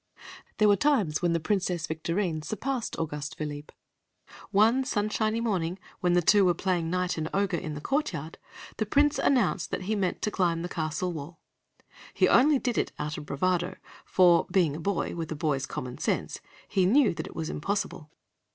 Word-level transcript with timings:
There 0.57 0.67
were 0.67 0.75
times 0.75 1.21
when 1.21 1.33
the 1.33 1.39
Princess 1.39 1.85
Victorine 1.85 2.41
surpassed 2.41 2.95
Auguste 2.97 3.35
Philippe. 3.37 3.71
One 4.49 4.83
sunshiny 4.83 5.39
morning, 5.41 5.77
when 5.99 6.13
the 6.13 6.23
two 6.23 6.43
were 6.43 6.55
playing 6.55 6.89
knight 6.89 7.19
and 7.19 7.29
ogre 7.35 7.55
in 7.57 7.75
the 7.75 7.81
courtyard, 7.81 8.39
the 8.77 8.87
Prince 8.87 9.19
announced 9.19 9.69
that 9.69 9.83
he 9.83 9.95
meant 9.95 10.23
to 10.23 10.31
climb 10.31 10.63
the 10.63 10.69
castle 10.69 11.13
wall. 11.13 11.39
He 12.15 12.25
did 12.25 12.79
it 12.79 12.91
only 12.97 13.05
out 13.05 13.19
of 13.19 13.27
bravado, 13.27 13.75
for, 14.03 14.47
being 14.49 14.75
a 14.75 14.79
boy, 14.79 15.13
with 15.15 15.31
a 15.31 15.35
boy's 15.35 15.67
common 15.67 15.99
sense, 15.99 16.39
he 16.67 16.87
knew 16.87 17.13
that 17.13 17.27
it 17.27 17.35
was 17.35 17.51
impossible. 17.51 18.09